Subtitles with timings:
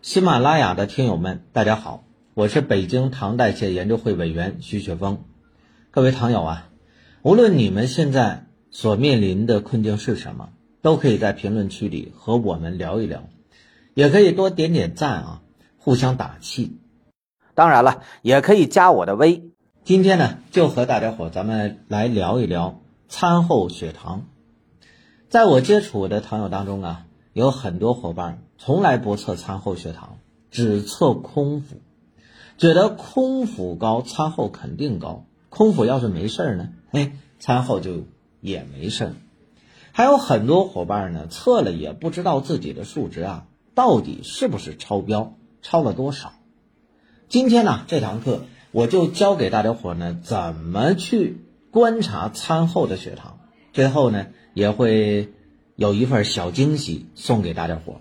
[0.00, 2.04] 喜马拉雅的听友们，大家好，
[2.34, 5.24] 我是北京糖代谢研究会委员徐雪峰。
[5.90, 6.68] 各位糖友啊，
[7.22, 10.50] 无论你们现在所面临的困境是什么，
[10.82, 13.24] 都可以在评论区里和我们聊一聊，
[13.94, 15.42] 也可以多点点赞啊，
[15.78, 16.78] 互相打气。
[17.56, 19.50] 当然了，也可以加我的微。
[19.82, 24.26] 今天呢，就和大家伙咱们来聊一聊餐后血糖。
[25.28, 27.06] 在我接触的糖友当中啊，
[27.38, 30.18] 有很多伙伴从来不测餐后血糖，
[30.50, 31.76] 只测空腹，
[32.56, 35.24] 觉得空腹高，餐后肯定高。
[35.48, 38.02] 空腹要是没事儿呢，嘿，餐后就
[38.40, 39.12] 也没事儿。
[39.92, 46.32] 还有很多伙伴呢，测了也不知道自己的数值啊，到底是不是超标，超了多少。
[47.28, 48.40] 今天呢，这堂课
[48.72, 53.38] 我就教给大家伙呢，怎么去观察餐后的血糖。
[53.72, 55.32] 最后呢，也会
[55.78, 58.00] 有一份小惊喜送给大家伙。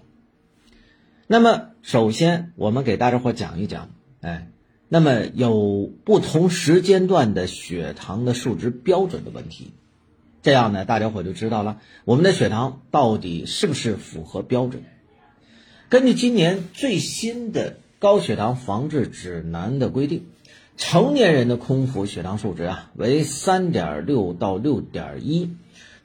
[1.27, 3.91] 那么，首先我们给大家伙讲一讲，
[4.22, 4.49] 哎，
[4.90, 9.74] 那么有不同时间段的血糖的数值标准的问题，
[10.41, 14.82] 这样呢，大家伙就知道了我们的血糖到底是不是符合标准。
[15.90, 17.77] 根据今年最新的。
[17.99, 20.27] 高血糖防治指南的规定，
[20.77, 25.49] 成年人的空腹血糖数值啊为三点六到六点一，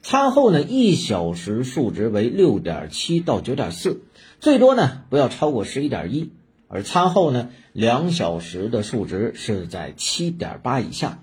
[0.03, 4.01] 餐后呢一小时数值为六点七到九点四，
[4.41, 6.33] 最多呢不要超过十一点一，
[6.67, 11.19] 而餐后呢两小时的数值是在七点八以下。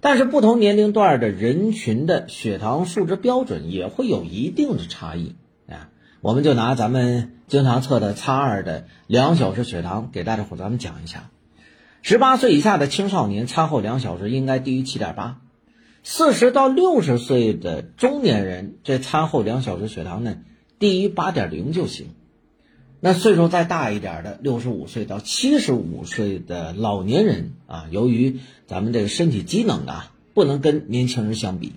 [0.00, 5.36] 但是不同年龄段的人群的血糖数值标准也会有一定的差异
[5.68, 5.88] 啊。
[6.20, 11.30] 我们就拿咱们经常测的 x 二的两小时血糖给大家伙咱们讲一下，
[12.02, 15.38] 十八岁以下的青少年餐后两小时应该低于七点八，
[16.02, 20.38] 四十到六十岁的中年人这餐后两小时血糖呢
[20.78, 22.08] 低于八点零就行。
[23.04, 31.72] 那岁数再大一点的六十五岁到七十五岁的老年人啊，由于咱们这个身体机能啊不能跟年轻人相比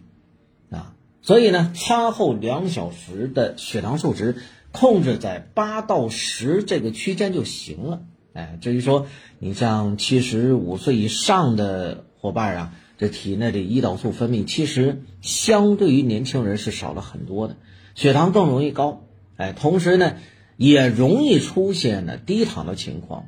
[0.69, 0.94] 啊。
[1.23, 4.35] 所以呢，餐后两小时的血糖数值
[4.72, 8.01] 控制在八到十这个区间就行了。
[8.33, 9.07] 哎，至于说
[9.39, 17.57] 你像七十五岁以上的伙伴啊，这体内的胰岛素分泌其实相对于年轻人是少了很多的，
[17.94, 19.03] 血糖更容易高。
[19.38, 20.16] 哎，同时呢，
[20.56, 23.25] 也容易出现呢低糖的情况。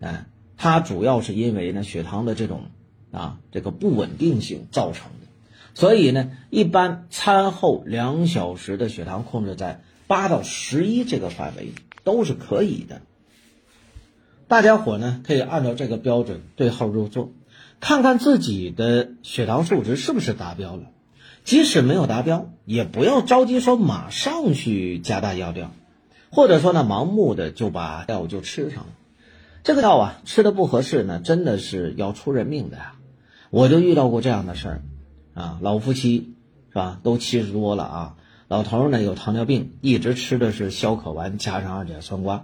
[0.00, 0.26] 哎，
[0.56, 2.64] 它主要是因为呢血糖的这种
[3.10, 5.26] 啊这个不稳定性造成的。
[5.74, 11.72] 所以呢，一般餐后两小时的血糖控制在八到十一这个范围
[12.04, 13.00] 都是可以的。
[14.48, 17.32] 大家伙呢可以按照这个标准对号入座，
[17.80, 20.84] 看看自己的血糖数值是不是达标了。
[21.44, 25.70] 即使没有达标，也不要着急说马上去加大药量，
[26.30, 28.88] 或者说呢盲目的就把药就吃上了。
[29.62, 32.94] 这个药啊吃的不合适呢，真的是要出人命的呀！
[33.50, 34.82] 我就遇到过这样的事儿。
[35.34, 36.34] 啊，老夫妻
[36.70, 36.98] 是吧？
[37.04, 38.16] 都七十多了啊。
[38.48, 42.40] 老头呢有糖尿病，一直吃的是消渴丸加上二甲双胍。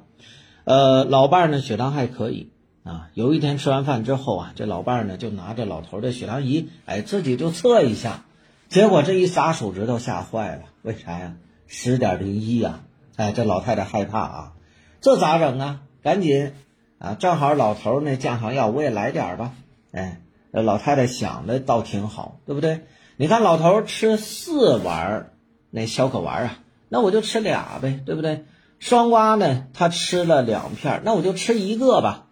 [0.63, 2.52] 呃，老伴儿呢血糖还可以
[2.85, 3.09] 啊。
[3.15, 8.25] 有一天吃完饭之后啊，这老伴儿呢就拿着老头的血糖仪，哎，自己就测一下。
[8.69, 11.35] 结果这一撒手指头吓坏了，为啥呀？
[11.67, 12.81] 十点零一呀！
[13.17, 14.53] 哎，这老太太害怕啊，
[15.01, 15.81] 这咋整啊？
[16.03, 16.53] 赶紧
[16.99, 19.53] 啊，正好老头那降糖药我也来点吧，
[19.93, 20.19] 哎。
[20.55, 22.83] 老太太想的倒挺好，对不对？
[23.17, 25.31] 你看老头吃四碗
[25.71, 26.59] 那消渴丸啊，
[26.91, 28.45] 那我就吃俩呗，对不对？
[28.79, 32.27] 双瓜呢，他吃了两片，那我就吃一个吧。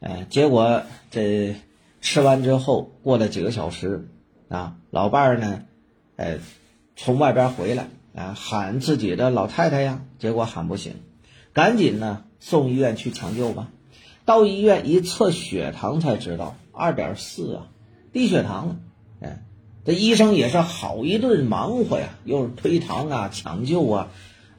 [0.00, 1.56] 哎，结果这
[2.00, 4.08] 吃完之后，过了几个小时
[4.48, 5.64] 啊，老伴儿呢，
[6.16, 6.38] 哎，
[6.96, 10.94] 从外边回来啊，喊自己的老太太呀，结果喊不醒，
[11.52, 13.68] 赶紧呢送医院去抢救吧。
[14.24, 16.56] 到医院一测血糖才知道。
[16.80, 17.66] 二点四啊，
[18.12, 18.76] 低血糖了，
[19.20, 19.42] 哎，
[19.84, 24.08] 这医生也是好一顿忙活呀，又是推糖啊、抢救啊，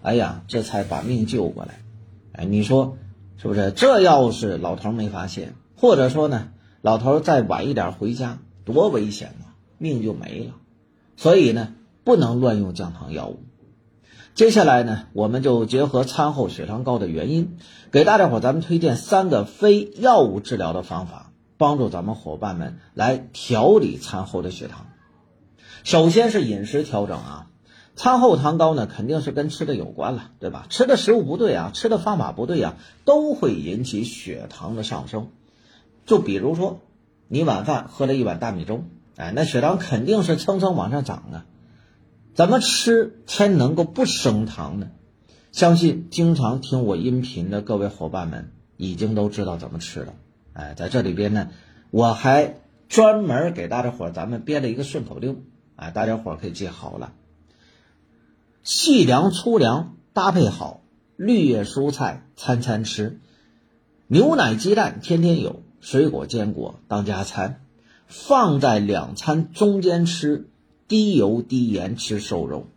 [0.01, 1.79] 哎呀，这才把命救过来。
[2.33, 2.97] 哎，你说
[3.41, 3.71] 是不是？
[3.71, 6.49] 这要是老头没发现，或者说呢，
[6.81, 9.45] 老头再晚一点回家，多危险呐，
[9.77, 10.53] 命就没了。
[11.17, 11.73] 所以呢，
[12.03, 13.39] 不能乱用降糖药物。
[14.35, 17.57] 接下来呢，我们就结合餐后血糖高的原因，
[17.91, 21.25] 给大家伙咱们推荐三个非药物治疗的方法。
[21.57, 24.85] 帮助咱们伙伴们来调理餐后的血糖。
[25.83, 27.47] 首先是饮食调整啊，
[27.99, 30.67] 餐后糖高呢，肯定是跟吃的有关了，对吧？
[30.69, 35.27] 吃的食物不对啊，吃的方法不对啊，都会引起血糖的上升。
[36.05, 36.79] 就比如说，
[37.27, 38.85] 你晚饭喝了一碗大米粥，
[39.17, 41.45] 哎，那血糖肯定是蹭蹭往上涨啊。
[42.33, 44.91] 怎么吃才能够不升糖呢？
[45.51, 50.13] 相信经常听我音频的各位伙伴们已经都知道怎么吃了。
[50.53, 51.49] 哎，在这里边呢，
[51.91, 55.35] 我还专门给大家伙咱们编了一个顺口溜，
[55.75, 57.11] 哎，大家伙可以记好了。
[58.69, 60.81] 细粮粗粮搭配好，
[61.15, 63.19] 绿叶蔬菜餐餐吃，
[64.05, 67.65] 牛奶鸡蛋天天有，水果坚果当家餐，
[68.05, 70.49] 放在两餐中间吃，
[70.87, 72.67] 低油低盐吃瘦肉，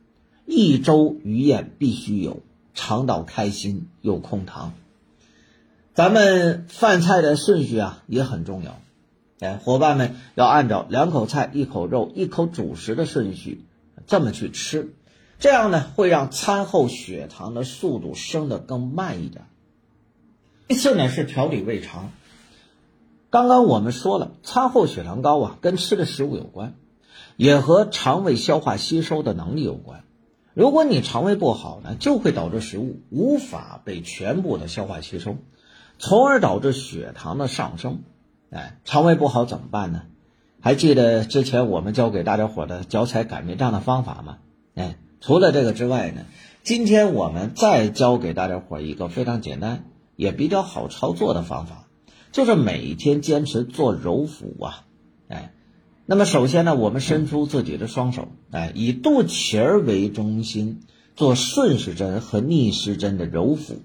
[0.47, 2.41] 一周鱼宴必须有，
[2.73, 4.73] 肠道开心又控糖。
[5.93, 8.81] 咱们饭菜的顺序啊也很重要，
[9.41, 13.67] 哎，伙伴们要按照两口菜一口肉一口主食的顺序
[14.07, 14.95] 这么去吃。
[15.43, 19.47] 这样呢，会让餐后血糖的速度升得更慢一点。
[20.69, 22.13] 其次呢，是调理胃肠。
[23.29, 26.75] 刚刚我们说了，餐后血糖高啊，跟吃的食物有关，
[27.37, 30.05] 也和肠胃消化吸收的能力有关。
[30.55, 35.39] 如果你肠胃不好呢，就会导致食物无法被全部的消化吸收，
[35.99, 38.05] 从而导致血糖的上升。
[38.51, 40.03] 哎，肠胃不好怎么办呢？
[40.61, 44.39] 还记得之前我们教给大家伙的脚踩擀面杖的方法吗？
[44.77, 44.99] 哎。
[45.23, 46.27] 除了这个之外呢，
[46.65, 49.85] 今天我们再教给大家伙一个非常简单
[50.17, 51.89] 也比较好操作的方法，
[52.33, 54.85] 就是每天坚持做揉腹啊，
[55.29, 55.53] 哎，
[56.07, 60.81] 那么首先呢，我们伸出自己的双手，哎，以肚脐儿为中心
[61.15, 63.77] 做顺时针和逆时针的揉腹，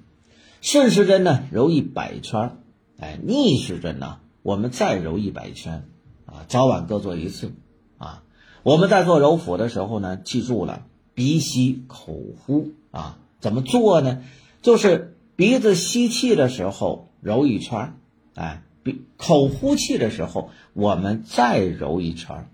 [0.62, 2.58] 顺时针呢揉一百圈，
[2.98, 5.86] 哎，逆时针呢我们再揉一百圈，
[6.26, 7.52] 啊，早晚各做一次，
[8.00, 8.24] 啊，
[8.64, 10.87] 我们在做揉腹的时候呢，记住了。
[11.18, 12.16] 鼻吸口
[12.46, 14.22] 呼啊，怎么做呢？
[14.62, 17.96] 就是鼻子吸气的时候揉一圈
[18.36, 22.48] 哎，鼻口呼气的时候我们再揉一圈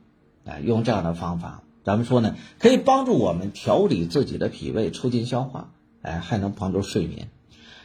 [0.45, 7.27] 哎，用这样的方法，咱们说呢，可以帮助我们调理自己的脾胃，促进消化，哎，还能帮助睡眠。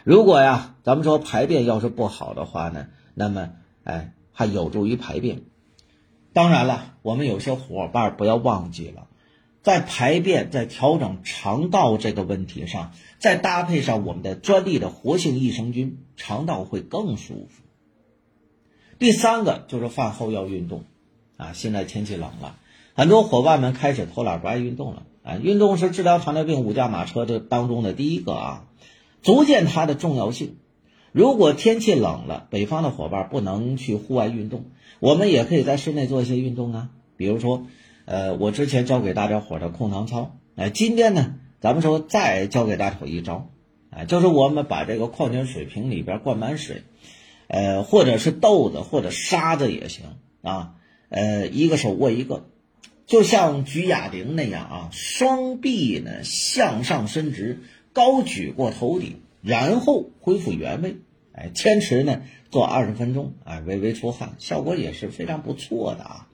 [0.05, 3.51] 如果呀，咱们说排便要是不好的话呢，那么
[3.83, 5.41] 哎，还有助于排便。
[6.33, 9.09] 当然了，我们有些伙伴不要忘记了。
[9.63, 17.63] 在排便、在调整肠道这个问题上，再搭配上我们的专利的活性益生菌，肠道会更舒服。
[18.99, 20.85] 第三个就是饭后要运动，
[21.37, 22.57] 啊，现在天气冷了，
[22.95, 28.65] 很多伙伴们开始偷懒不爱运动了，啊，运动是治疗糖尿病五驾马车这当中的第一个啊，
[29.23, 30.57] 足见它的重要性。
[31.13, 34.67] 如果天气冷了，北方的伙伴不能去户外运动，
[35.01, 37.67] 我们也可以在室内做一些运动啊，比如说。
[38.09, 43.51] 呃，我之前教给大家伙的控糖操，哎，今天呢，咱们说再教给大家伙一招，
[43.91, 46.85] 哎，就是我们把这个矿泉水瓶里边灌满水，
[47.49, 50.07] 呃，或者是豆子或者沙子也行
[50.41, 50.77] 啊，
[51.11, 52.47] 呃，一个手握一个，
[53.05, 57.61] 就像举哑铃那样啊，双臂呢向上伸直，
[57.93, 60.97] 高举过头顶，然后恢复原位，
[61.33, 66.27] 哎，坚持呢做二十分钟，哎，微微出汗，效果也是非常不错的啊，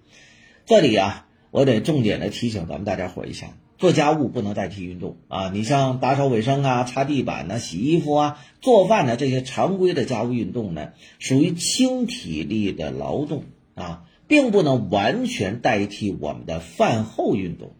[0.67, 1.24] 这里啊。
[1.55, 5.51] 我得重点的提醒咱们大家伙一下，做家务不能代替运动啊！
[5.55, 10.89] 你像打扫卫生啊、擦地板呢、洗衣服啊、做饭呢这些常规的家务运动呢，
[11.21, 13.45] 属于轻体力的劳动
[13.77, 17.71] 啊，并不能完全代替我们的饭后运动。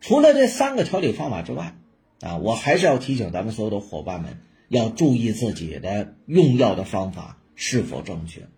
[0.00, 1.76] 除了这三个调理方法之外，
[2.22, 4.38] 啊，我还是要提醒咱们所有的伙伴们，
[4.70, 8.48] 要注意自己的用药的方法是否正确。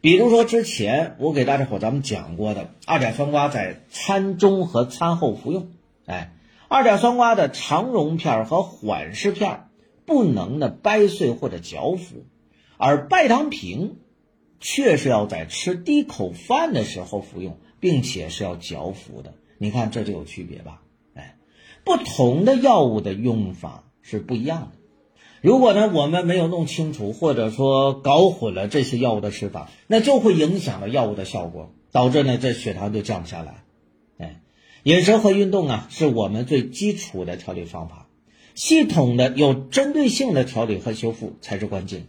[0.00, 5.68] 比如说，之前我给大家伙咱们讲过的二甲酸胍在餐中和餐后服用。
[6.06, 6.32] 哎，
[6.68, 9.68] 二甲酸胍的肠溶片和缓释片
[10.06, 12.24] 不能呢掰碎或者嚼服，
[12.78, 13.98] 而拜糖平
[14.58, 19.34] 却是要在吃第一口饭的时候服用，并且是要嚼服的。
[19.58, 20.80] 你看这就有区别吧？
[21.14, 21.36] 哎，
[21.84, 24.79] 不同的药物的用法是不一样的。
[25.42, 33.64] 如果呢，我们没有弄清楚，或者说搞混了这些药物的吃法，那就会影响了药物的效果，导致呢这血糖就降不下来。
[34.18, 34.42] 哎，
[34.82, 38.06] 饮食和运动啊，是我们最基础的调理方法，
[38.54, 42.08] 系统的、有针对性的调理和修复才是关键。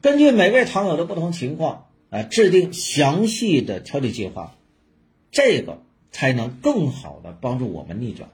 [0.00, 4.56] 根据每位糖友的不同情况，啊，制定详细的调理计划，
[5.32, 8.30] 这个才能更好的帮助我们逆转。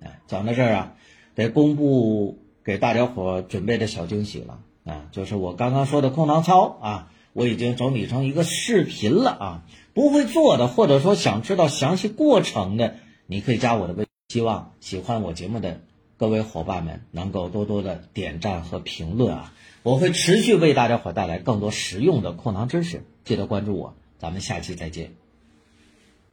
[0.00, 0.96] 哎，讲到这儿啊，
[1.34, 2.38] 得公布。
[2.64, 9.62] 给大家伙准备的小惊喜了啊，就是我刚刚说的控糖操啊，我已经整理成一个视频了啊。
[9.92, 12.94] 不会做的，或者说想知道详细过程的，
[13.26, 14.06] 你可以加我的微。
[14.28, 15.80] 希望喜欢我节目的
[16.16, 19.52] 各位伙伴们能够多多的点赞和评论啊，
[19.82, 25.14] 我会持续为大家伙带来更多实用的控糖知识，记得关注我，咱们下期再见。